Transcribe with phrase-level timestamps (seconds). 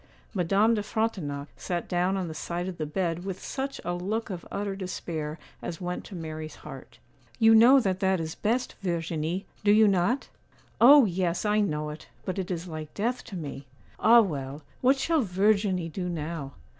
[0.33, 4.31] Madame de Frontignac sat down on the side of the bed with such a look
[4.31, 6.97] of utter despair as went to Mary's heart.
[7.37, 10.27] 'You know that that is best, Verginie, do you not?'
[10.81, 11.05] 'Oh!
[11.05, 13.67] yes, I know it; but it is like death to me!
[13.99, 16.53] Ah, well, what shall Verginie do now?